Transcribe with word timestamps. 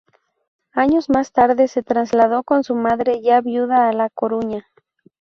Años 0.71 1.11
más 1.11 1.31
tarde 1.31 1.67
se 1.67 1.83
trasladó 1.83 2.41
con 2.41 2.63
su 2.63 2.73
madre, 2.73 3.21
ya 3.21 3.39
viuda, 3.39 3.87
a 3.87 3.93
La 3.93 4.09
Coruña. 4.09 4.65